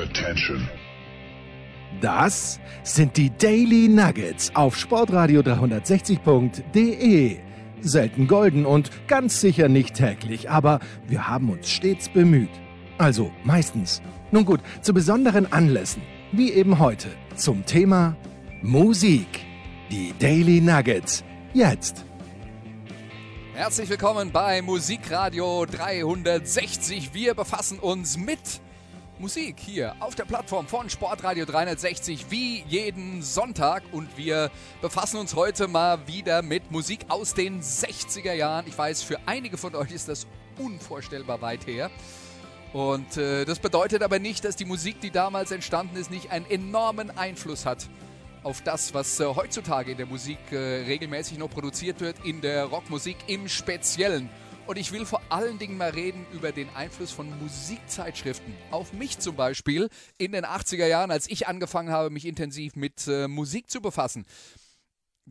[0.00, 0.66] Attention.
[2.00, 7.36] Das sind die Daily Nuggets auf Sportradio 360.de.
[7.82, 12.48] Selten golden und ganz sicher nicht täglich, aber wir haben uns stets bemüht.
[12.96, 14.00] Also meistens.
[14.30, 18.16] Nun gut, zu besonderen Anlässen, wie eben heute, zum Thema
[18.62, 19.26] Musik.
[19.90, 21.24] Die Daily Nuggets.
[21.52, 22.06] Jetzt.
[23.52, 27.12] Herzlich willkommen bei Musikradio 360.
[27.12, 28.62] Wir befassen uns mit
[29.20, 35.36] Musik hier auf der Plattform von Sportradio 360 wie jeden Sonntag und wir befassen uns
[35.36, 38.64] heute mal wieder mit Musik aus den 60er Jahren.
[38.66, 40.26] Ich weiß, für einige von euch ist das
[40.58, 41.90] unvorstellbar weit her.
[42.72, 46.50] Und äh, das bedeutet aber nicht, dass die Musik, die damals entstanden ist, nicht einen
[46.50, 47.90] enormen Einfluss hat
[48.42, 52.64] auf das, was äh, heutzutage in der Musik äh, regelmäßig noch produziert wird, in der
[52.64, 54.30] Rockmusik im Speziellen.
[54.66, 58.54] Und ich will vor allen Dingen mal reden über den Einfluss von Musikzeitschriften.
[58.70, 63.08] Auf mich zum Beispiel in den 80er Jahren, als ich angefangen habe, mich intensiv mit
[63.08, 64.24] äh, Musik zu befassen.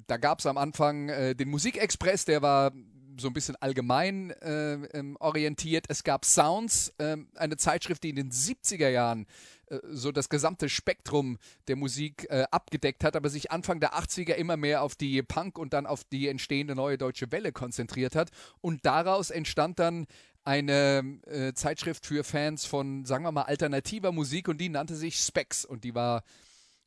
[0.08, 2.71] Da gab es am Anfang äh, den Musikexpress, der war
[3.19, 5.86] so ein bisschen allgemein äh, ähm, orientiert.
[5.89, 9.25] Es gab Sounds, äh, eine Zeitschrift, die in den 70er Jahren
[9.70, 14.34] äh, so das gesamte Spektrum der Musik äh, abgedeckt hat, aber sich Anfang der 80er
[14.34, 18.30] immer mehr auf die Punk und dann auf die entstehende neue deutsche Welle konzentriert hat.
[18.61, 20.08] Und daraus entstand dann
[20.44, 25.20] eine äh, Zeitschrift für Fans von, sagen wir mal, alternativer Musik und die nannte sich
[25.20, 26.23] Specs und die war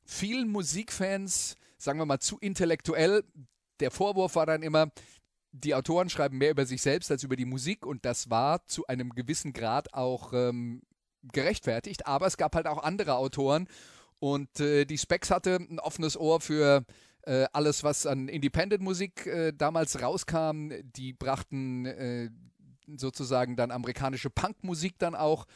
[0.05, 3.25] vielen Musikfans, sagen wir mal, zu intellektuell.
[3.81, 4.91] Der Vorwurf war dann immer,
[5.53, 8.87] die Autoren schreiben mehr über sich selbst als über die Musik und das war zu
[8.87, 10.83] einem gewissen Grad auch ähm,
[11.23, 13.69] gerechtfertigt, aber es gab halt auch andere Autoren
[14.19, 16.85] und äh, die Specs hatte ein offenes Ohr für
[17.23, 20.71] äh, alles, was an Independent-Musik äh, damals rauskam.
[20.97, 22.31] Die brachten äh,
[22.97, 25.47] sozusagen dann amerikanische Punkmusik dann auch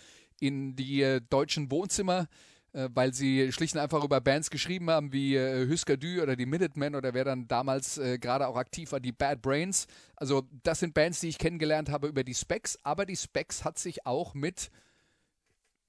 [0.40, 2.28] in die äh, deutschen Wohnzimmer
[2.76, 6.36] äh, weil sie schlicht und einfach über Bands geschrieben haben wie äh, Husker Du oder
[6.36, 9.86] die Minutemen oder wer dann damals äh, gerade auch aktiv war, die Bad Brains.
[10.14, 13.78] Also das sind Bands, die ich kennengelernt habe über die Specs, aber die Specs hat
[13.78, 14.70] sich auch mit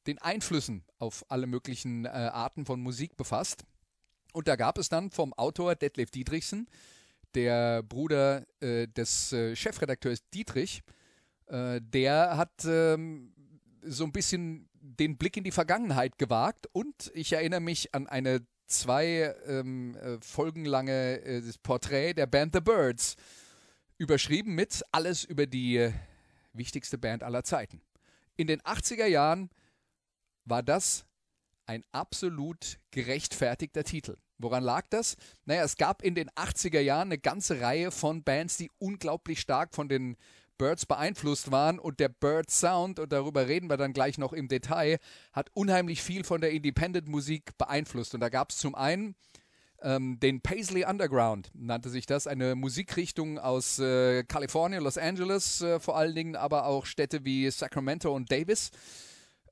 [0.08, 3.66] den Einflüssen auf alle möglichen äh, Arten von Musik befasst.
[4.34, 6.68] Und da gab es dann vom Autor Detlef Dietrichsen,
[7.36, 10.84] der Bruder äh, des äh, Chefredakteurs Dietrich,
[11.50, 13.34] der hat ähm,
[13.82, 18.46] so ein bisschen den Blick in die Vergangenheit gewagt und ich erinnere mich an eine
[18.68, 23.16] zwei ähm, äh, folgenlange äh, Porträt der Band The Birds,
[23.98, 25.94] überschrieben mit Alles über die äh,
[26.54, 27.82] wichtigste Band aller Zeiten.
[28.36, 29.50] In den 80er Jahren
[30.50, 31.06] war das
[31.66, 34.18] ein absolut gerechtfertigter Titel.
[34.38, 35.18] Woran lag das?
[35.46, 39.74] Naja, es gab in den 80er Jahren eine ganze Reihe von Bands, die unglaublich stark
[39.74, 40.16] von den
[40.58, 44.48] Birds beeinflusst waren und der Bird Sound, und darüber reden wir dann gleich noch im
[44.48, 44.98] Detail,
[45.34, 48.14] hat unheimlich viel von der Independent-Musik beeinflusst.
[48.14, 49.16] Und da gab es zum einen
[49.82, 55.80] ähm, den Paisley Underground, nannte sich das, eine Musikrichtung aus äh, Kalifornien, Los Angeles äh,
[55.80, 58.72] vor allen Dingen, aber auch Städte wie Sacramento und Davis.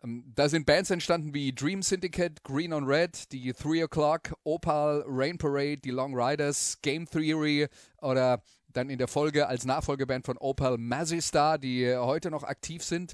[0.05, 5.03] Ähm, da sind Bands entstanden wie Dream Syndicate, Green on Red, die Three O'Clock, Opal,
[5.07, 7.67] Rain Parade, die Long Riders, Game Theory
[8.01, 13.13] oder dann in der Folge als Nachfolgeband von Opal Mazistar, die heute noch aktiv sind.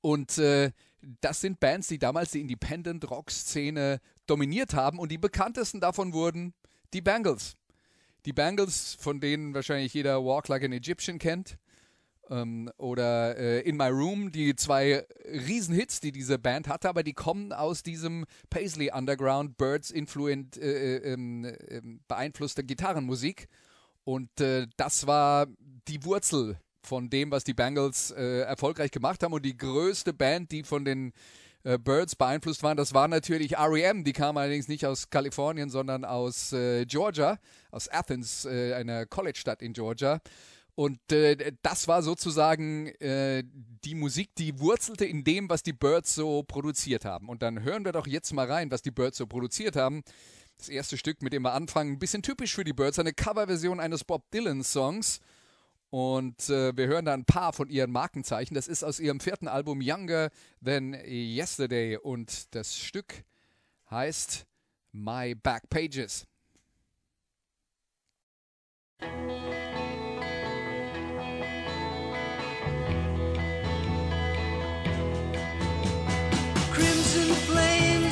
[0.00, 0.72] Und äh,
[1.20, 6.54] das sind Bands, die damals die Independent-Rock-Szene dominiert haben und die bekanntesten davon wurden
[6.92, 7.54] die Bangles.
[8.24, 11.58] Die Bangles, von denen wahrscheinlich jeder Walk Like an Egyptian kennt.
[12.28, 17.12] Ähm, oder äh, In My Room, die zwei Riesenhits, die diese Band hatte, aber die
[17.12, 23.48] kommen aus diesem Paisley Underground, Birds influent, äh, äh, ähm, ähm, beeinflusste Gitarrenmusik.
[24.04, 25.46] Und äh, das war
[25.88, 29.32] die Wurzel von dem, was die Bengals äh, erfolgreich gemacht haben.
[29.32, 31.12] Und die größte Band, die von den
[31.62, 34.02] äh, Birds beeinflusst waren, das war natürlich REM.
[34.02, 36.54] Die kam allerdings nicht aus Kalifornien, sondern aus
[36.86, 37.38] Georgia,
[37.70, 40.20] aus Athens, einer College-Stadt in Georgia.
[40.76, 43.42] Und äh, das war sozusagen äh,
[43.82, 47.30] die Musik, die wurzelte in dem, was die Birds so produziert haben.
[47.30, 50.02] Und dann hören wir doch jetzt mal rein, was die Birds so produziert haben.
[50.58, 53.80] Das erste Stück, mit dem wir anfangen, ein bisschen typisch für die Birds, eine Coverversion
[53.80, 55.20] eines Bob Dylan-Songs.
[55.88, 58.54] Und äh, wir hören da ein paar von ihren Markenzeichen.
[58.54, 60.28] Das ist aus ihrem vierten Album Younger
[60.62, 61.96] Than Yesterday.
[61.96, 63.24] Und das Stück
[63.90, 64.44] heißt
[64.92, 66.26] My Back Pages.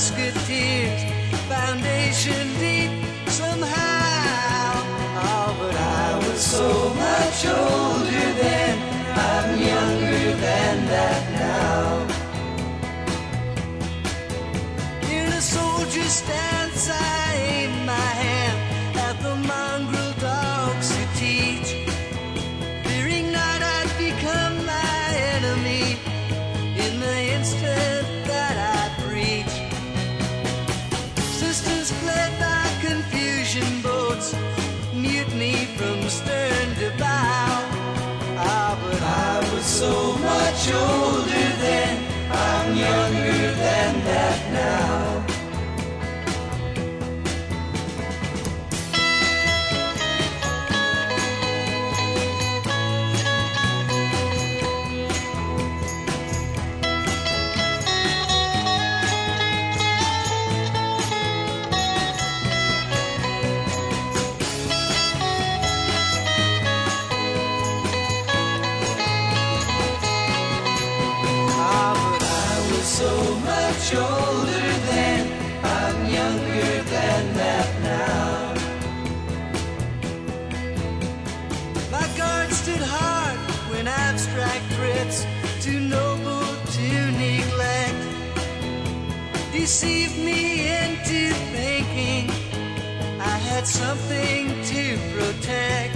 [0.00, 1.02] musketeers,
[1.46, 2.90] foundation deep
[3.28, 4.72] somehow.
[5.28, 6.68] Oh, but I was so
[7.04, 8.78] much older then.
[9.12, 12.06] I'm younger than that now.
[15.10, 16.49] In a soldier's stance,
[89.70, 92.28] deceived me into thinking
[93.20, 94.84] I had something to
[95.14, 95.94] protect.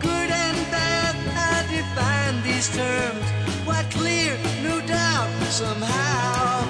[0.00, 1.14] Good and bad,
[1.52, 3.26] I define these terms.
[3.66, 6.64] Quite clear, no doubt, somehow.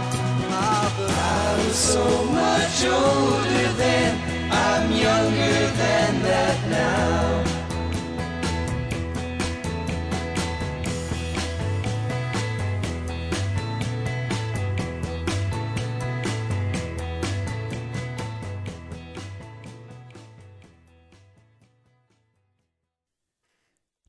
[0.51, 2.07] Ah, but I was so
[2.43, 4.19] much older then.
[4.51, 7.38] I'm younger than that now.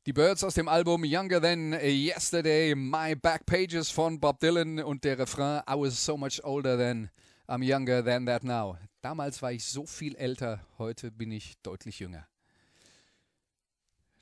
[0.06, 5.04] Die Birds aus dem Album Younger Than Yesterday, My Back Pages von Bob Dylan und
[5.04, 7.10] der Refrain I was so much older than
[7.46, 8.78] I'm younger than that now.
[9.02, 12.26] Damals war ich so viel älter, heute bin ich deutlich jünger.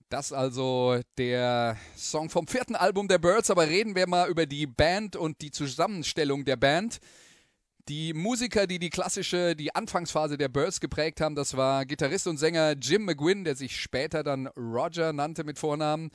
[0.08, 4.66] Das also der Song vom vierten Album der Birds, aber reden wir mal über die
[4.66, 6.98] Band und die Zusammenstellung der Band.
[7.88, 12.36] Die Musiker, die die klassische, die Anfangsphase der Birds geprägt haben, das war Gitarrist und
[12.36, 16.10] Sänger Jim McGuinn, der sich später dann Roger nannte mit Vornamen.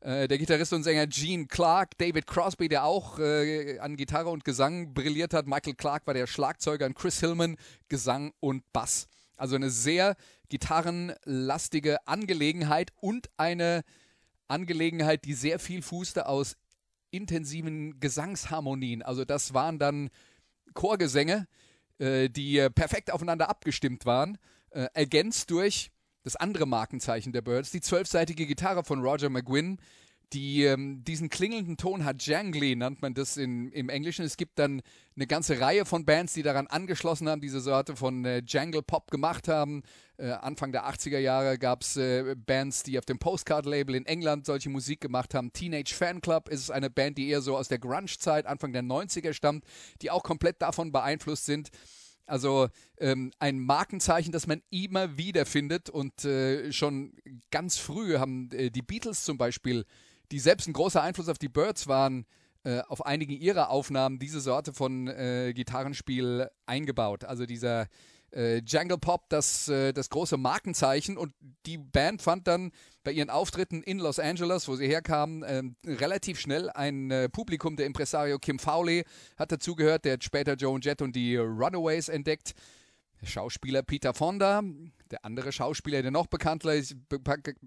[0.00, 4.44] Äh, der Gitarrist und Sänger Gene Clark, David Crosby, der auch äh, an Gitarre und
[4.44, 5.46] Gesang brilliert hat.
[5.46, 7.56] Michael Clark war der Schlagzeuger und Chris Hillman
[7.88, 9.08] Gesang und Bass.
[9.38, 10.16] Also eine sehr
[10.50, 13.82] gitarrenlastige Angelegenheit und eine
[14.46, 16.56] Angelegenheit, die sehr viel fußte aus
[17.10, 19.00] intensiven Gesangsharmonien.
[19.00, 20.10] Also das waren dann
[20.74, 21.46] Chorgesänge,
[21.98, 24.38] äh, die äh, perfekt aufeinander abgestimmt waren,
[24.70, 25.90] äh, ergänzt durch
[26.22, 29.78] das andere Markenzeichen der Birds, die zwölfseitige Gitarre von Roger McGuinn,
[30.34, 34.24] die ähm, diesen klingelnden Ton hat, jangly nennt man das in, im Englischen.
[34.24, 34.82] Es gibt dann
[35.14, 39.10] eine ganze Reihe von Bands, die daran angeschlossen haben, diese Sorte von äh, Jangle Pop
[39.12, 39.82] gemacht haben.
[40.16, 44.44] Äh, Anfang der 80er Jahre gab es äh, Bands, die auf dem Postcard-Label in England
[44.44, 45.52] solche Musik gemacht haben.
[45.52, 49.32] Teenage Fan Club ist eine Band, die eher so aus der Grunge-Zeit, Anfang der 90er
[49.32, 49.64] stammt,
[50.02, 51.70] die auch komplett davon beeinflusst sind.
[52.26, 57.12] Also ähm, ein Markenzeichen, das man immer wieder findet und äh, schon
[57.50, 59.84] ganz früh haben äh, die Beatles zum Beispiel,
[60.32, 62.26] die selbst ein großer Einfluss auf die Birds waren,
[62.64, 67.24] äh, auf einigen ihrer Aufnahmen diese Sorte von äh, Gitarrenspiel eingebaut.
[67.24, 67.88] Also dieser
[68.34, 71.34] äh, Jangle Pop, das, äh, das große Markenzeichen und
[71.66, 72.72] die Band fand dann
[73.04, 77.76] bei ihren Auftritten in Los Angeles, wo sie herkamen, ähm, relativ schnell ein äh, Publikum.
[77.76, 79.04] Der Impresario Kim Fowley
[79.36, 82.54] hat dazugehört, der hat später Joan Jett und die Runaways entdeckt.
[83.26, 84.62] Schauspieler Peter Fonda,
[85.10, 87.20] der andere Schauspieler, der noch bekannter ist, be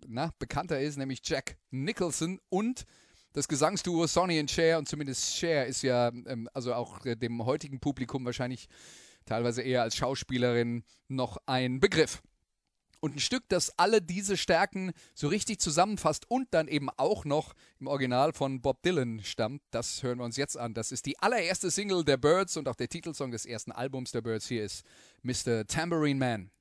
[0.07, 2.85] na, bekannter ist, nämlich Jack Nicholson und
[3.33, 7.45] das Gesangsduo Sonny und Cher und zumindest Cher ist ja ähm, also auch äh, dem
[7.45, 8.67] heutigen Publikum wahrscheinlich
[9.25, 12.21] teilweise eher als Schauspielerin noch ein Begriff.
[12.99, 17.53] Und ein Stück, das alle diese Stärken so richtig zusammenfasst und dann eben auch noch
[17.79, 20.73] im Original von Bob Dylan stammt, das hören wir uns jetzt an.
[20.73, 24.21] Das ist die allererste Single der Birds und auch der Titelsong des ersten Albums der
[24.21, 24.47] Birds.
[24.47, 24.83] Hier ist
[25.21, 25.65] Mr.
[25.67, 26.51] Tambourine Man.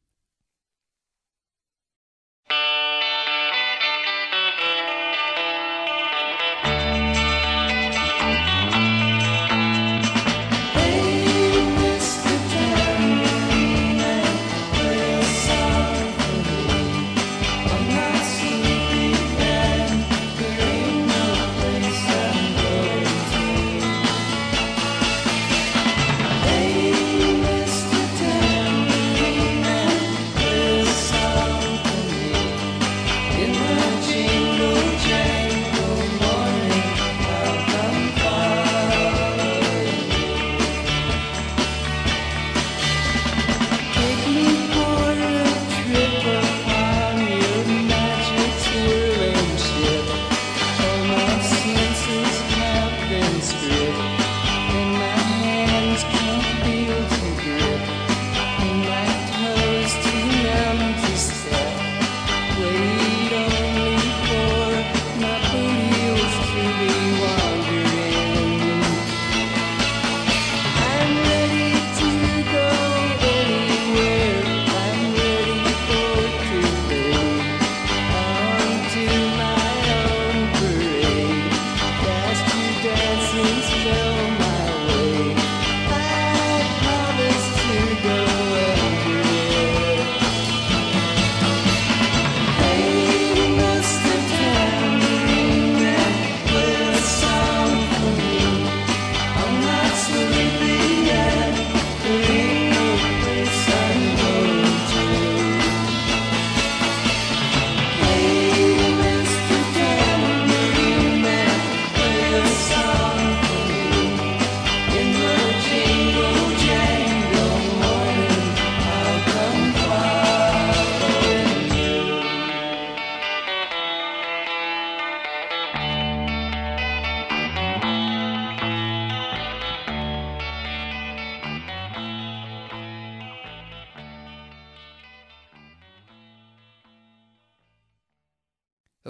[53.40, 54.05] Spirit.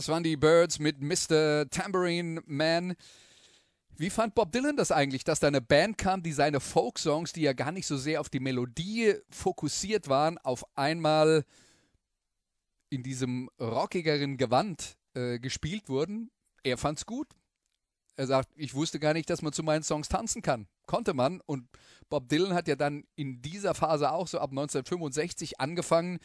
[0.07, 1.69] Das waren die Birds mit Mr.
[1.69, 2.95] Tambourine Man.
[3.97, 7.41] Wie fand Bob Dylan das eigentlich, dass da eine Band kam, die seine Folk-Songs, die
[7.41, 11.45] ja gar nicht so sehr auf die Melodie fokussiert waren, auf einmal
[12.89, 16.31] in diesem rockigeren Gewand äh, gespielt wurden?
[16.63, 17.27] Er fand's gut.
[18.15, 20.69] Er sagt, ich wusste gar nicht, dass man zu meinen Songs tanzen kann.
[20.87, 21.41] Konnte man.
[21.47, 21.69] Und
[22.11, 26.21] Bob Dylan hat ja dann in dieser Phase auch so ab 1965 angefangen,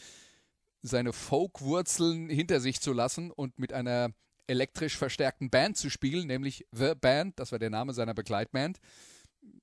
[0.81, 4.11] seine Folk-Wurzeln hinter sich zu lassen und mit einer
[4.47, 8.79] elektrisch verstärkten Band zu spielen, nämlich The Band, das war der Name seiner Begleitband.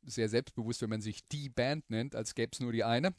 [0.05, 3.15] Sehr selbstbewusst, wenn man sich die Band nennt, als gäbe es nur die eine.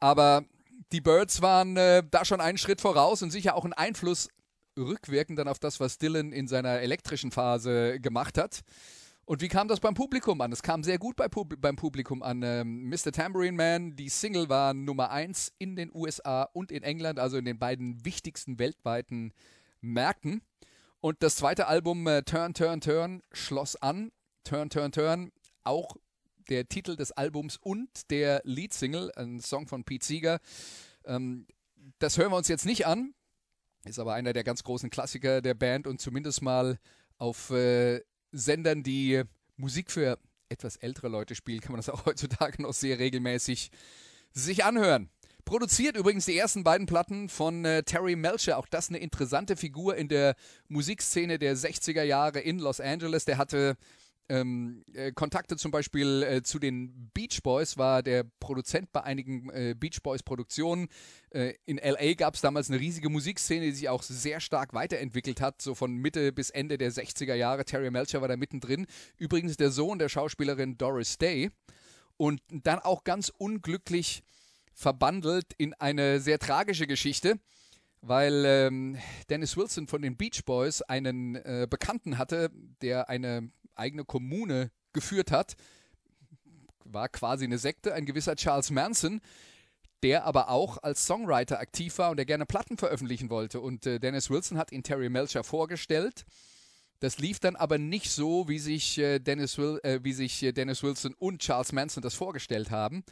[0.00, 0.44] Aber
[0.92, 4.28] die Birds waren äh, da schon einen Schritt voraus und sicher auch ein Einfluss
[4.78, 8.60] rückwirkend dann auf das, was Dylan in seiner elektrischen Phase gemacht hat.
[9.28, 10.52] Und wie kam das beim Publikum an?
[10.52, 12.42] Es kam sehr gut bei Pub beim Publikum an.
[12.42, 13.12] Ähm, Mr.
[13.12, 17.44] Tambourine Man, die Single war Nummer 1 in den USA und in England, also in
[17.44, 19.34] den beiden wichtigsten weltweiten
[19.82, 20.40] Märkten.
[21.00, 24.12] Und das zweite Album äh, Turn, Turn, Turn schloss an.
[24.44, 25.30] Turn, Turn, Turn,
[25.62, 25.96] auch
[26.48, 30.40] der Titel des Albums und der Leadsingle, ein Song von Pete Seeger.
[31.04, 31.46] Ähm,
[31.98, 33.12] das hören wir uns jetzt nicht an,
[33.84, 36.78] ist aber einer der ganz großen Klassiker der Band und zumindest mal
[37.18, 38.00] auf äh,
[38.32, 39.22] Sendern, die
[39.56, 40.18] Musik für
[40.48, 43.70] etwas ältere Leute spielen, kann man das auch heutzutage noch sehr regelmäßig
[44.32, 45.10] sich anhören.
[45.44, 48.58] Produziert übrigens die ersten beiden Platten von äh, Terry Melcher.
[48.58, 50.36] Auch das eine interessante Figur in der
[50.68, 53.24] Musikszene der 60er Jahre in Los Angeles.
[53.24, 53.78] Der hatte
[54.28, 59.48] ähm, äh, Kontakte zum Beispiel äh, zu den Beach Boys, war der Produzent bei einigen
[59.50, 60.88] äh, Beach Boys Produktionen.
[61.30, 65.40] Äh, in LA gab es damals eine riesige Musikszene, die sich auch sehr stark weiterentwickelt
[65.40, 67.64] hat, so von Mitte bis Ende der 60er Jahre.
[67.64, 68.86] Terry Melcher war da mittendrin.
[69.16, 71.50] Übrigens der Sohn der Schauspielerin Doris Day.
[72.16, 74.22] Und dann auch ganz unglücklich
[74.74, 77.38] verbandelt in eine sehr tragische Geschichte
[78.00, 78.96] weil ähm,
[79.28, 85.30] Dennis Wilson von den Beach Boys einen äh, Bekannten hatte, der eine eigene Kommune geführt
[85.30, 85.56] hat.
[86.84, 89.20] War quasi eine Sekte, ein gewisser Charles Manson,
[90.02, 93.60] der aber auch als Songwriter aktiv war und der gerne Platten veröffentlichen wollte.
[93.60, 96.24] Und äh, Dennis Wilson hat ihn Terry Melcher vorgestellt.
[97.00, 100.52] Das lief dann aber nicht so, wie sich, äh, Dennis, Will, äh, wie sich äh,
[100.52, 103.04] Dennis Wilson und Charles Manson das vorgestellt haben.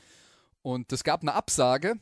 [0.62, 1.94] Und es gab eine Absage.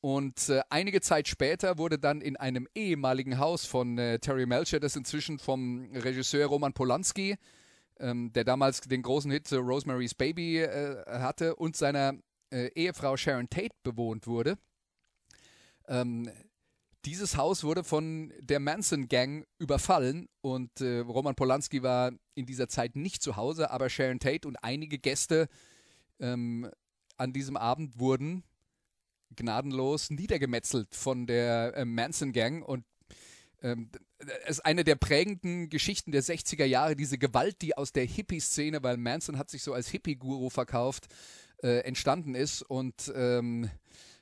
[0.00, 4.80] Und äh, einige Zeit später wurde dann in einem ehemaligen Haus von äh, Terry Melcher,
[4.80, 7.36] das inzwischen vom Regisseur Roman Polanski
[7.98, 12.14] ähm, der damals den großen Hit äh, Rosemary's Baby äh, hatte und seiner
[12.50, 14.58] äh, Ehefrau Sharon Tate bewohnt wurde.
[15.88, 16.30] Ähm,
[17.04, 22.68] dieses Haus wurde von der Manson Gang überfallen und äh, Roman Polanski war in dieser
[22.68, 25.48] Zeit nicht zu Hause, aber Sharon Tate und einige Gäste
[26.18, 26.70] ähm,
[27.16, 28.44] an diesem Abend wurden
[29.36, 32.84] gnadenlos niedergemetzelt von der äh, Manson Gang und
[33.64, 33.88] ähm,
[34.46, 38.98] ist eine der prägenden Geschichten der 60er Jahre, diese Gewalt, die aus der Hippie-Szene, weil
[38.98, 41.06] Manson hat sich so als Hippie-Guru verkauft,
[41.62, 42.62] äh, entstanden ist.
[42.62, 43.70] Und ähm,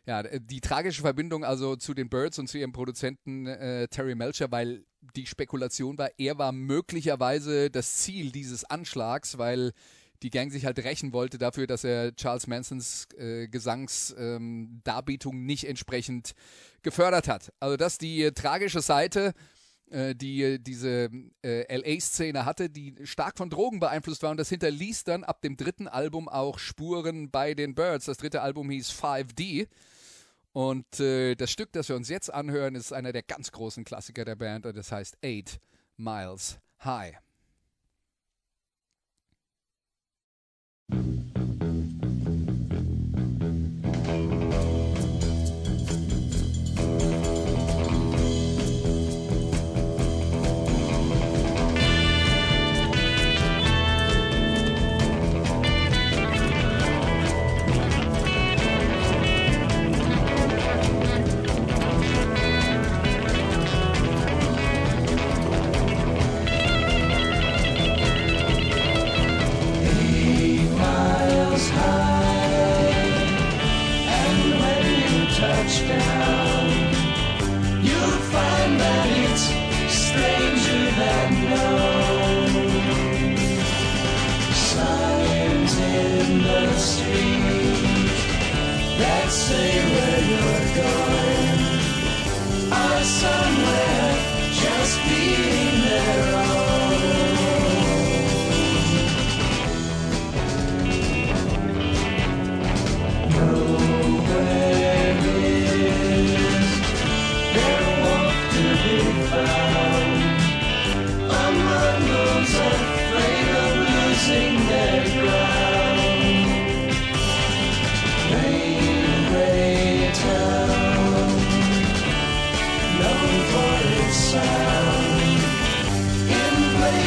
[0.06, 4.50] ja, die tragische Verbindung also zu den Birds und zu ihrem Produzenten äh, Terry Melcher,
[4.50, 4.84] weil
[5.16, 9.72] die Spekulation war, er war möglicherweise das Ziel dieses Anschlags, weil
[10.22, 15.68] die Gang sich halt rächen wollte dafür, dass er Charles Mansons äh, Gesangsdarbietung ähm, nicht
[15.68, 16.32] entsprechend
[16.82, 17.52] gefördert hat.
[17.60, 19.34] Also das ist die äh, tragische Seite,
[19.90, 21.10] äh, die äh, diese
[21.42, 25.56] äh, LA-Szene hatte, die stark von Drogen beeinflusst war und das hinterließ dann ab dem
[25.56, 28.06] dritten Album auch Spuren bei den Birds.
[28.06, 29.68] Das dritte Album hieß 5D.
[30.52, 34.24] Und äh, das Stück, das wir uns jetzt anhören, ist einer der ganz großen Klassiker
[34.24, 35.58] der Band und das heißt Eight
[35.96, 37.16] Miles High.
[40.92, 41.41] Thank you.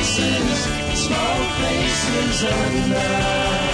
[0.05, 3.64] places, small places under.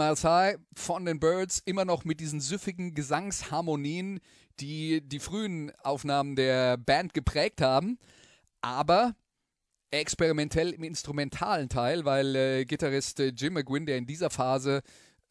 [0.00, 4.20] Miles High von den Birds, immer noch mit diesen süffigen Gesangsharmonien,
[4.58, 7.98] die die frühen Aufnahmen der Band geprägt haben,
[8.62, 9.14] aber
[9.90, 14.80] experimentell im instrumentalen Teil, weil äh, Gitarrist äh, Jim McGuinn, der in dieser Phase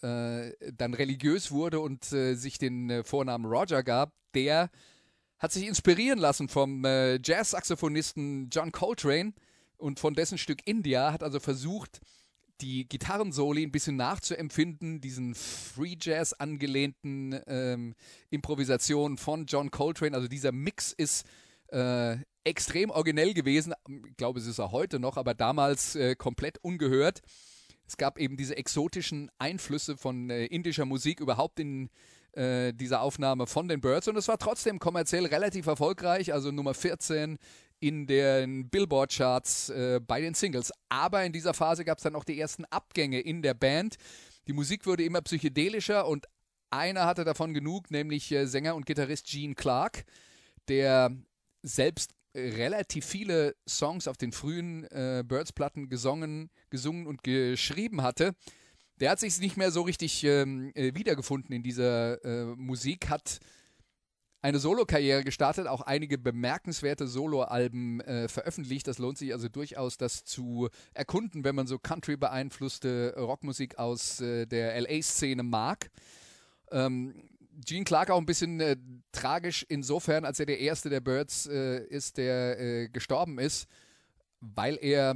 [0.04, 4.70] äh, dann religiös wurde und äh, sich den äh, Vornamen Roger gab, der
[5.40, 9.34] hat sich inspirieren lassen vom äh, Jazz-Saxophonisten John Coltrane
[9.78, 12.02] und von dessen Stück India, hat also versucht,
[12.62, 17.96] die Gitarrensoli ein bisschen nachzuempfinden, diesen Free Jazz angelehnten ähm,
[18.30, 20.16] Improvisationen von John Coltrane.
[20.16, 21.26] Also dieser Mix ist
[21.68, 23.74] äh, extrem originell gewesen.
[24.08, 27.22] Ich glaube, es ist er heute noch, aber damals äh, komplett ungehört.
[27.88, 31.90] Es gab eben diese exotischen Einflüsse von äh, indischer Musik überhaupt in
[32.34, 36.76] äh, dieser Aufnahme von den Birds und es war trotzdem kommerziell relativ erfolgreich, also Nummer
[36.76, 37.40] 14
[37.80, 40.72] in den Billboard-Charts äh, bei den Singles.
[40.90, 43.96] Aber in dieser Phase gab es dann auch die ersten Abgänge in der Band.
[44.48, 46.26] Die Musik wurde immer psychedelischer und
[46.72, 50.04] einer hatte davon genug, nämlich äh, Sänger und Gitarrist Gene Clark,
[50.68, 51.12] der
[51.64, 58.34] selbst relativ viele Songs auf den frühen äh, Birds-Platten gesungen, gesungen und geschrieben hatte.
[59.00, 63.40] Der hat sich nicht mehr so richtig ähm, äh, wiedergefunden in dieser äh, Musik, hat
[64.42, 68.88] eine Solokarriere gestartet, auch einige bemerkenswerte Soloalben äh, veröffentlicht.
[68.88, 74.22] Das lohnt sich also durchaus, das zu erkunden, wenn man so Country beeinflusste Rockmusik aus
[74.22, 75.90] äh, der LA-Szene mag.
[76.72, 77.16] Ähm,
[77.66, 78.78] Gene Clark auch ein bisschen äh,
[79.12, 83.68] tragisch insofern, als er der erste der Birds äh, ist, der äh, gestorben ist,
[84.40, 85.16] weil er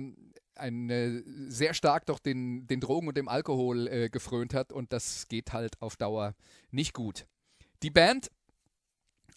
[0.56, 5.28] ein, äh, sehr stark doch den, den Drogen und dem Alkohol gefrönt hat und das
[5.30, 6.36] geht halt auf Dauer
[6.72, 7.26] nicht gut.
[7.82, 8.30] Die Band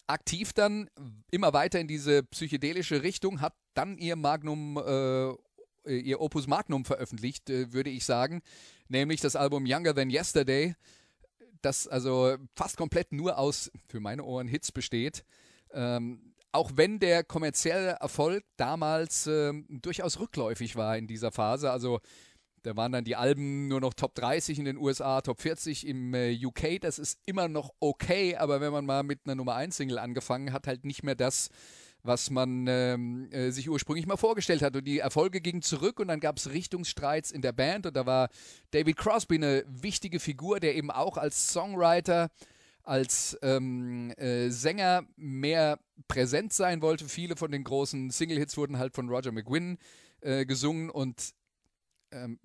[0.07, 0.89] aktiv dann
[1.31, 7.49] immer weiter in diese psychedelische Richtung, hat dann ihr Magnum, äh, ihr Opus Magnum veröffentlicht,
[7.49, 8.41] äh, würde ich sagen,
[8.87, 10.75] nämlich das Album Younger Than Yesterday,
[11.61, 15.25] das also fast komplett nur aus, für meine Ohren, Hits besteht.
[15.71, 21.99] Ähm, auch wenn der kommerzielle Erfolg damals ähm, durchaus rückläufig war in dieser Phase, also
[22.67, 26.13] da waren dann die Alben nur noch Top 30 in den USA, Top 40 im
[26.13, 26.81] äh, UK.
[26.81, 30.51] Das ist immer noch okay, aber wenn man mal mit einer Nummer 1 Single angefangen
[30.51, 31.49] hat, halt nicht mehr das,
[32.03, 34.75] was man ähm, äh, sich ursprünglich mal vorgestellt hat.
[34.75, 38.05] Und die Erfolge gingen zurück und dann gab es Richtungsstreits in der Band und da
[38.05, 38.27] war
[38.71, 42.29] David Crosby eine wichtige Figur, der eben auch als Songwriter,
[42.83, 47.07] als ähm, äh, Sänger mehr präsent sein wollte.
[47.07, 49.77] Viele von den großen Single-Hits wurden halt von Roger McGuinn
[50.19, 51.33] äh, gesungen und
[52.11, 52.39] ähm,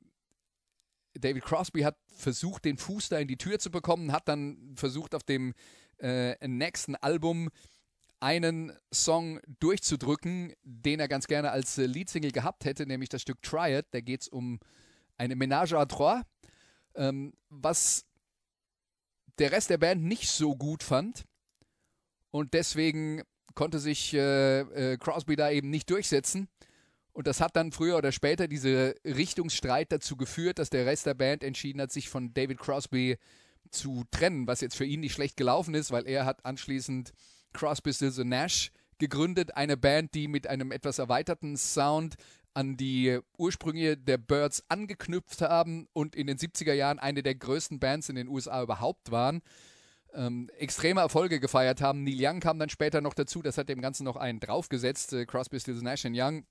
[1.14, 5.14] David Crosby hat versucht, den Fuß da in die Tür zu bekommen, hat dann versucht,
[5.14, 5.54] auf dem
[5.98, 7.50] äh, nächsten Album
[8.20, 13.42] einen Song durchzudrücken, den er ganz gerne als äh, Leadsingle gehabt hätte, nämlich das Stück
[13.42, 13.86] Try It.
[13.90, 14.60] Da geht es um
[15.16, 16.22] eine Ménage à trois,
[16.94, 18.06] ähm, was
[19.38, 21.24] der Rest der Band nicht so gut fand.
[22.30, 23.22] Und deswegen
[23.54, 26.48] konnte sich äh, äh, Crosby da eben nicht durchsetzen.
[27.12, 31.14] Und das hat dann früher oder später diese Richtungsstreit dazu geführt, dass der Rest der
[31.14, 33.18] Band entschieden hat, sich von David Crosby
[33.70, 37.12] zu trennen, was jetzt für ihn nicht schlecht gelaufen ist, weil er hat anschließend
[37.52, 42.14] Crosby, Stills Nash gegründet, eine Band, die mit einem etwas erweiterten Sound
[42.54, 47.80] an die Ursprünge der Birds angeknüpft haben und in den 70er Jahren eine der größten
[47.80, 49.42] Bands in den USA überhaupt waren.
[50.14, 52.04] Ähm, extreme Erfolge gefeiert haben.
[52.04, 55.14] Neil Young kam dann später noch dazu, das hat dem Ganzen noch einen draufgesetzt.
[55.14, 56.44] Äh, Crosby, Stills Nash Young,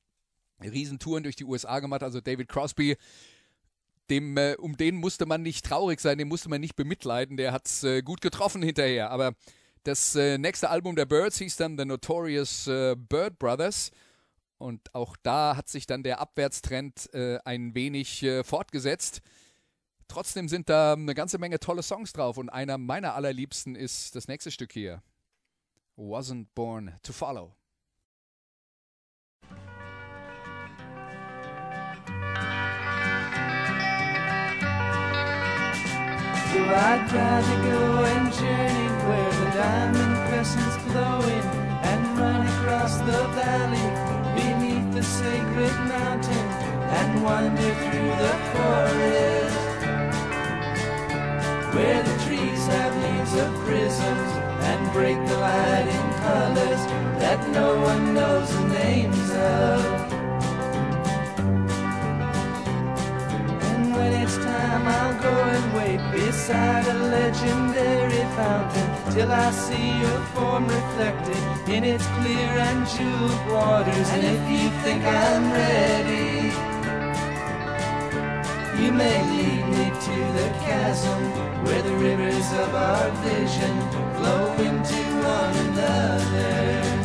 [0.69, 2.97] Riesentouren durch die USA gemacht, also David Crosby
[4.11, 7.53] dem, äh, um den musste man nicht traurig sein, den musste man nicht bemitleiden, der
[7.53, 9.09] hat es äh, gut getroffen hinterher.
[9.09, 9.33] Aber
[9.83, 13.91] das äh, nächste Album der Birds hieß dann The Notorious äh, Bird Brothers.
[14.57, 19.21] Und auch da hat sich dann der Abwärtstrend äh, ein wenig äh, fortgesetzt.
[20.07, 24.27] Trotzdem sind da eine ganze Menge tolle Songs drauf und einer meiner allerliebsten ist das
[24.27, 25.01] nächste Stück hier.
[25.97, 27.55] Wasn't Born to Follow.
[36.73, 41.45] I tried to go and journey where the diamond crescent's glowing
[41.89, 43.87] and run across the valley
[44.39, 46.47] beneath the sacred mountain
[46.99, 49.61] and wander through the forest
[51.75, 54.31] where the trees have leaves of prisms
[54.69, 56.81] and break the light in colors
[57.19, 60.10] that no one knows the names of.
[64.33, 70.67] It's time I'll go and wait beside a legendary fountain till I see your form
[70.67, 74.07] reflected in its clear and jeweled waters.
[74.15, 76.47] And if you think I'm ready,
[78.81, 81.21] you may lead me to the chasm
[81.65, 83.75] where the rivers of our vision
[84.15, 85.01] flow into
[85.35, 87.00] one another.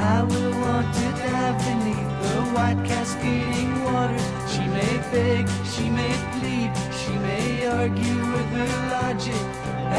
[0.00, 4.24] I will want to dive beneath the white cascading waters.
[4.50, 9.42] She may beg, she may plead, she may argue with her logic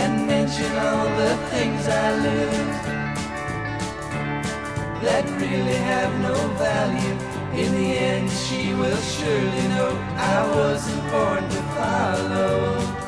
[0.02, 3.02] and mention all the things I lose
[5.04, 7.18] that really have no value.
[7.54, 13.01] In the end, she will surely know I wasn't born to follow.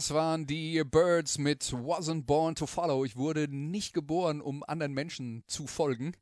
[0.00, 3.04] Das waren die Birds mit Wasn't Born to Follow.
[3.04, 6.16] Ich wurde nicht geboren, um anderen Menschen zu folgen.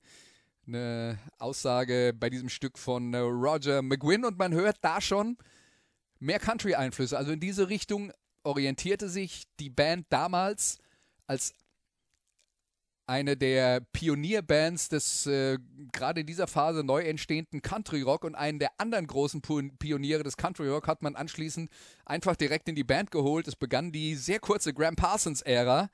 [0.66, 5.38] Eine Aussage bei diesem Stück von äh, Roger McGuinn und man hört da schon
[6.18, 7.16] mehr Country-Einflüsse.
[7.16, 8.10] Also in diese Richtung
[8.42, 10.78] orientierte sich die Band damals
[11.28, 11.54] als
[13.08, 15.56] eine der Pionierbands des äh,
[15.92, 20.36] gerade in dieser Phase neu entstehenden Country Rock und einen der anderen großen Pioniere des
[20.36, 21.70] Country Rock hat man anschließend
[22.04, 23.48] einfach direkt in die Band geholt.
[23.48, 25.88] Es begann die sehr kurze Graham Parsons Ära.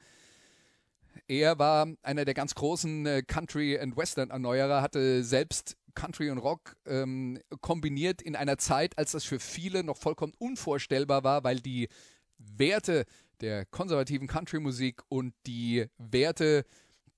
[1.28, 6.38] Er war einer der ganz großen äh, Country and Western Erneuerer, hatte selbst Country und
[6.38, 11.60] Rock ähm, kombiniert in einer Zeit, als das für viele noch vollkommen unvorstellbar war, weil
[11.60, 11.88] die
[12.38, 13.04] Werte
[13.40, 16.64] der konservativen Country-Musik und die Werte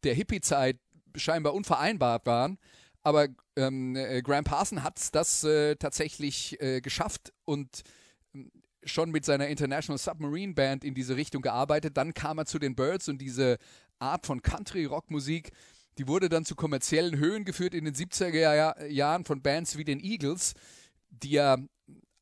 [0.06, 0.78] der Hippie-Zeit
[1.14, 2.58] scheinbar unvereinbar waren.
[3.02, 7.82] Aber ähm, äh, Graham Parson hat das äh, tatsächlich äh, geschafft und
[8.34, 8.50] ähm,
[8.84, 11.96] schon mit seiner International Submarine Band in diese Richtung gearbeitet.
[11.96, 13.58] Dann kam er zu den Birds und diese
[13.98, 15.50] Art von Country-Rock-Musik,
[15.98, 20.00] die wurde dann zu kommerziellen Höhen geführt in den 70er Jahren von Bands wie den
[20.00, 20.54] Eagles,
[21.10, 21.58] die ja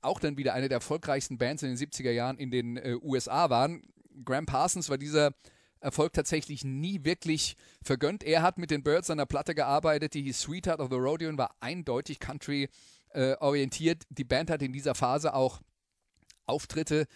[0.01, 3.51] auch dann wieder eine der erfolgreichsten Bands in den 70er Jahren in den äh, USA
[3.51, 3.83] waren.
[4.25, 5.33] Graham Parsons war dieser
[5.85, 8.25] Erfolg tatsächlich nie wirklich vergönnt.
[8.25, 11.29] Er hat mit den Birds an der Platte gearbeitet, die hieß Sweetheart of the Rodeo
[11.29, 12.69] und war eindeutig Country
[13.11, 14.03] äh, orientiert.
[14.09, 15.61] Die Band hat in dieser Phase auch
[16.47, 17.07] Auftritte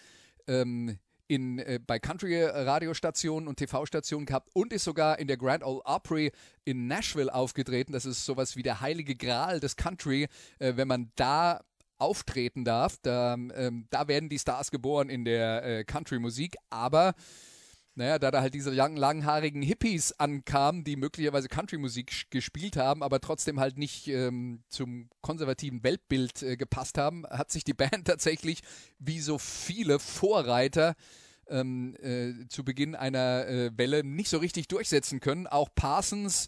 [0.47, 5.81] ähm, in, äh, bei Country-Radiostationen und TV-Stationen gehabt und ist sogar in der Grand Ole
[5.85, 6.31] Opry
[6.63, 7.91] in Nashville aufgetreten.
[7.93, 10.27] Das ist sowas wie der heilige Gral des Country.
[10.59, 11.61] Äh, wenn man da
[11.97, 17.13] auftreten darf, da, ähm, da werden die Stars geboren in der äh, Country-Musik, aber
[17.99, 23.19] naja, da da halt diese lang, langhaarigen Hippies ankamen, die möglicherweise Country-Musik gespielt haben, aber
[23.19, 28.61] trotzdem halt nicht ähm, zum konservativen Weltbild äh, gepasst haben, hat sich die Band tatsächlich
[28.99, 30.95] wie so viele Vorreiter
[31.49, 35.45] ähm, äh, zu Beginn einer äh, Welle nicht so richtig durchsetzen können.
[35.45, 36.47] Auch Parsons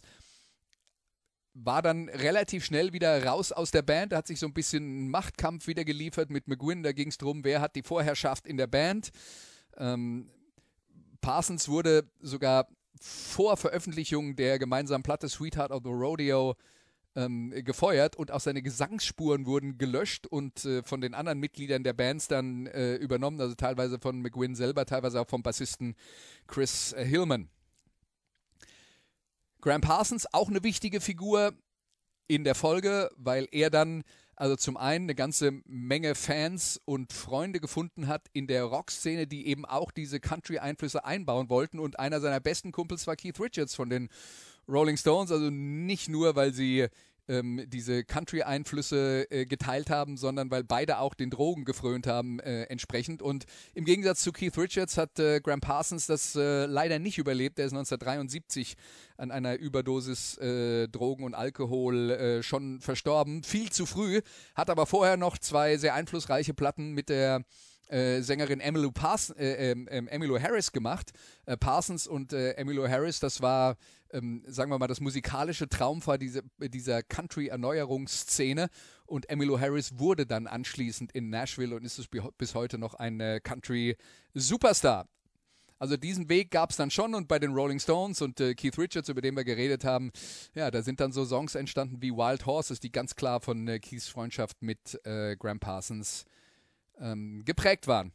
[1.52, 4.12] war dann relativ schnell wieder raus aus der Band.
[4.12, 6.82] Er hat sich so ein bisschen Machtkampf wieder geliefert mit McGuinn.
[6.82, 9.10] Da ging es darum, wer hat die Vorherrschaft in der Band.
[9.76, 10.30] Ähm,
[11.22, 12.68] Parsons wurde sogar
[13.00, 16.56] vor Veröffentlichung der gemeinsamen Platte Sweetheart of the Rodeo
[17.14, 21.92] ähm, gefeuert und auch seine Gesangsspuren wurden gelöscht und äh, von den anderen Mitgliedern der
[21.92, 25.94] Bands dann äh, übernommen, also teilweise von McGuinn selber, teilweise auch vom Bassisten
[26.46, 27.48] Chris äh, Hillman.
[29.60, 31.52] Graham Parsons auch eine wichtige Figur
[32.34, 34.04] in der Folge, weil er dann
[34.36, 39.46] also zum einen eine ganze Menge Fans und Freunde gefunden hat in der Rockszene, die
[39.46, 41.78] eben auch diese Country-Einflüsse einbauen wollten.
[41.78, 44.08] Und einer seiner besten Kumpels war Keith Richards von den
[44.66, 45.30] Rolling Stones.
[45.30, 46.88] Also nicht nur, weil sie
[47.28, 52.64] ähm, diese Country-Einflüsse äh, geteilt haben, sondern weil beide auch den Drogen gefrönt haben äh,
[52.64, 53.22] entsprechend.
[53.22, 57.58] Und im Gegensatz zu Keith Richards hat äh, Graham Parsons das äh, leider nicht überlebt.
[57.58, 58.76] Er ist 1973
[59.16, 63.42] an einer Überdosis äh, Drogen und Alkohol äh, schon verstorben.
[63.42, 64.20] Viel zu früh,
[64.54, 67.44] hat aber vorher noch zwei sehr einflussreiche Platten mit der
[67.92, 71.12] äh, Sängerin Emmylou, Pars äh, äh, Emmylou Harris gemacht.
[71.44, 73.76] Äh, Parsons und äh, Emmylou Harris, das war,
[74.10, 78.68] ähm, sagen wir mal, das musikalische Traumfahr diese, dieser Country-Erneuerungsszene.
[79.04, 82.06] Und Emmylou Harris wurde dann anschließend in Nashville und ist es
[82.38, 85.06] bis heute noch ein äh, Country-Superstar.
[85.78, 88.78] Also diesen Weg gab es dann schon und bei den Rolling Stones und äh, Keith
[88.78, 90.12] Richards, über den wir geredet haben,
[90.54, 93.80] ja, da sind dann so Songs entstanden wie Wild Horses, die ganz klar von äh,
[93.80, 96.24] Keiths Freundschaft mit äh, Graham Parsons
[97.02, 98.12] ähm, geprägt waren.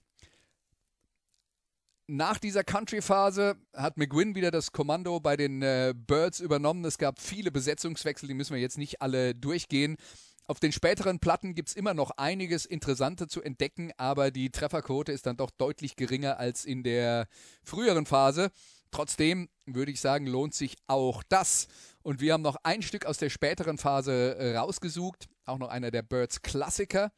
[2.10, 6.86] Nach dieser Country-Phase hat McGuinn wieder das Kommando bei den äh, Birds übernommen.
[6.86, 9.98] Es gab viele Besetzungswechsel, die müssen wir jetzt nicht alle durchgehen.
[10.46, 15.12] Auf den späteren Platten gibt es immer noch einiges Interessante zu entdecken, aber die Trefferquote
[15.12, 17.28] ist dann doch deutlich geringer als in der
[17.66, 18.52] früheren Phase.
[18.92, 21.68] Trotzdem würde ich sagen, lohnt sich auch das.
[22.02, 25.92] Und wir haben noch ein Stück aus der späteren Phase äh, rausgesucht, auch noch einer
[25.92, 27.12] der Birds Klassiker.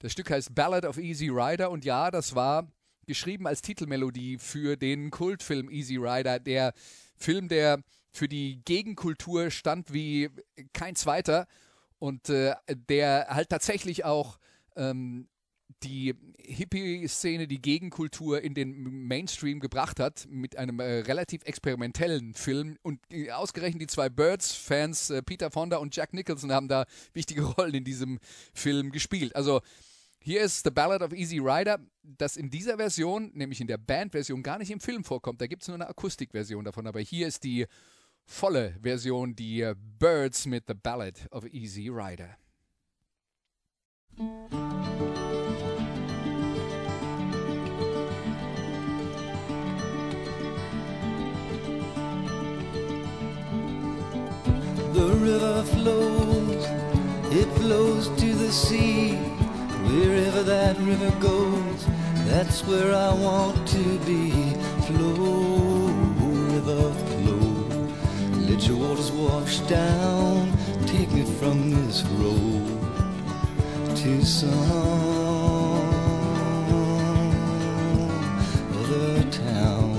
[0.00, 2.68] Das Stück heißt Ballad of Easy Rider und ja, das war
[3.06, 6.72] geschrieben als Titelmelodie für den Kultfilm Easy Rider, der
[7.16, 10.30] Film, der für die Gegenkultur stand wie
[10.72, 11.46] kein zweiter
[11.98, 14.38] und äh, der halt tatsächlich auch
[14.76, 15.28] ähm,
[15.82, 22.76] die Hippie-Szene, die Gegenkultur in den Mainstream gebracht hat mit einem äh, relativ experimentellen Film.
[22.82, 27.42] Und äh, ausgerechnet die zwei Birds-Fans, äh, Peter Fonda und Jack Nicholson, haben da wichtige
[27.44, 28.18] Rollen in diesem
[28.52, 29.36] Film gespielt.
[29.36, 29.60] Also
[30.28, 34.42] hier ist The Ballad of Easy Rider, das in dieser Version, nämlich in der Bandversion,
[34.42, 35.40] gar nicht im Film vorkommt.
[35.40, 37.64] Da gibt es nur eine Akustikversion davon, aber hier ist die
[38.26, 42.36] volle Version, die Birds mit The Ballad of Easy Rider.
[54.92, 56.66] The river flows,
[57.32, 59.27] it flows to the sea.
[59.98, 61.84] Wherever that river goes,
[62.28, 64.30] that's where I want to be.
[64.86, 65.88] Flow,
[66.54, 67.48] river, flow.
[68.48, 70.56] Let your waters wash down.
[70.86, 72.78] Take me from this road
[73.96, 74.52] to some
[78.78, 79.96] other town.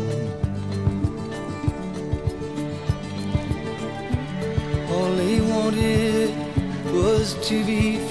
[4.93, 6.49] All he wanted
[6.93, 8.08] was to be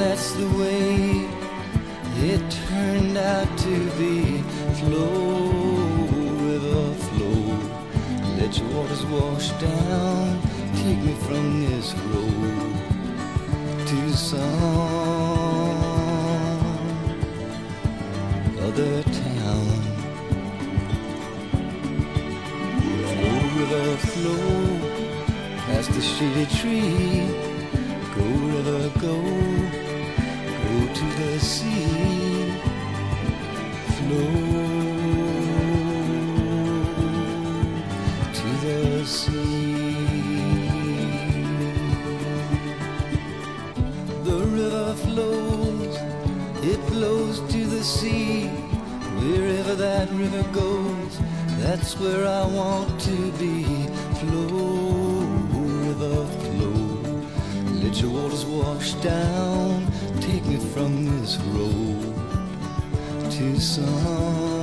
[0.00, 1.28] that's the way
[2.32, 4.40] it turned out to be.
[4.80, 6.06] Flow,
[6.48, 7.42] river, flow,
[8.38, 10.40] let your waters wash down,
[10.76, 12.72] take me from this road
[13.90, 14.40] to some
[18.66, 19.66] other town.
[23.10, 24.48] Flow, river, flow
[25.66, 27.50] past the shady tree.
[28.16, 29.49] Go, river, go,
[47.90, 48.46] sea.
[49.20, 51.18] Wherever that river goes,
[51.58, 53.64] that's where I want to be.
[54.20, 55.26] Flow,
[55.86, 56.80] river, flow.
[57.82, 59.86] Let your waters wash down.
[60.20, 62.14] Take me from this road
[63.32, 64.59] to some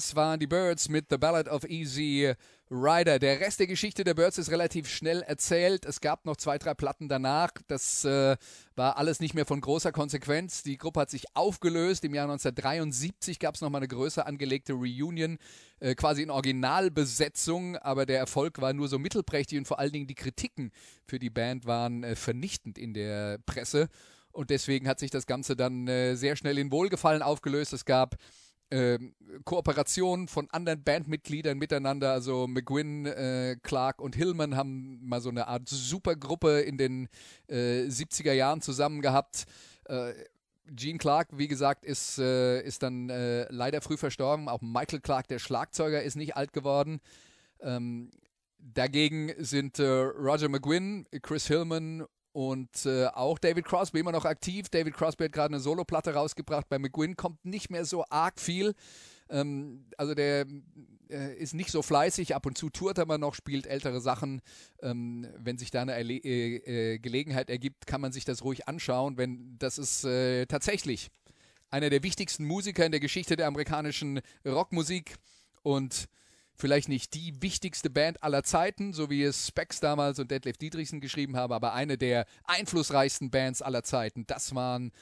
[0.00, 2.32] Das waren die Birds mit The Ballad of Easy
[2.70, 3.18] Rider.
[3.18, 5.84] Der Rest der Geschichte der Birds ist relativ schnell erzählt.
[5.84, 7.50] Es gab noch zwei, drei Platten danach.
[7.66, 8.38] Das äh,
[8.76, 10.62] war alles nicht mehr von großer Konsequenz.
[10.62, 12.02] Die Gruppe hat sich aufgelöst.
[12.06, 15.36] Im Jahr 1973 gab es nochmal eine größer angelegte Reunion,
[15.80, 17.76] äh, quasi in Originalbesetzung.
[17.76, 20.72] Aber der Erfolg war nur so mittelprächtig und vor allen Dingen die Kritiken
[21.04, 23.90] für die Band waren äh, vernichtend in der Presse.
[24.32, 27.74] Und deswegen hat sich das Ganze dann äh, sehr schnell in Wohlgefallen aufgelöst.
[27.74, 28.16] Es gab
[28.70, 32.12] ähm, Kooperationen von anderen Bandmitgliedern miteinander.
[32.12, 37.08] Also McGuinn, äh, Clark und Hillman haben mal so eine Art Supergruppe in den
[37.48, 39.44] äh, 70er Jahren zusammen gehabt.
[39.86, 40.12] Äh,
[40.72, 44.48] Gene Clark, wie gesagt, ist, äh, ist dann äh, leider früh verstorben.
[44.48, 47.00] Auch Michael Clark, der Schlagzeuger, ist nicht alt geworden.
[47.60, 48.10] Ähm,
[48.58, 54.68] dagegen sind äh, Roger McGuinn, Chris Hillman und äh, auch David Crosby immer noch aktiv.
[54.68, 56.68] David Crosby hat gerade eine Soloplatte rausgebracht.
[56.68, 58.74] Bei McGuinn kommt nicht mehr so arg viel.
[59.28, 60.46] Ähm, also der
[61.10, 62.34] äh, ist nicht so fleißig.
[62.34, 64.42] Ab und zu tourt er mal noch, spielt ältere Sachen.
[64.80, 68.68] Ähm, wenn sich da eine Erle äh, äh, Gelegenheit ergibt, kann man sich das ruhig
[68.68, 69.16] anschauen.
[69.16, 71.10] Wenn das ist äh, tatsächlich
[71.68, 75.16] einer der wichtigsten Musiker in der Geschichte der amerikanischen Rockmusik
[75.62, 76.06] und
[76.60, 81.00] vielleicht nicht die wichtigste Band aller Zeiten, so wie es Specs damals und Detlef Dietrichsen
[81.00, 84.26] geschrieben haben, aber eine der einflussreichsten Bands aller Zeiten.
[84.26, 84.92] Das waren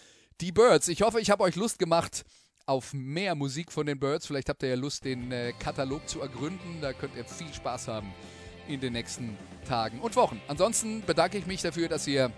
[0.41, 0.89] die Birds.
[0.89, 2.25] Ich hoffe, ich habe euch Lust gemacht
[2.67, 4.27] auf mehr Musik von den Birds.
[4.27, 6.81] Vielleicht habt ihr ja Lust, den äh, Katalog zu ergründen.
[6.81, 8.13] Da könnt ihr viel Spaß haben
[8.69, 9.37] in den nächsten
[9.67, 10.41] Tagen und Wochen.
[10.47, 12.31] Ansonsten bedanke ich mich dafür, dass ihr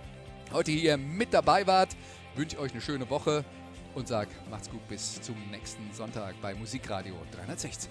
[0.53, 1.97] heute hier mit dabei wart.
[2.37, 3.45] Wünsche euch eine schöne Woche
[3.95, 7.91] und sag macht's gut bis zum nächsten Sonntag bei Musikradio 360.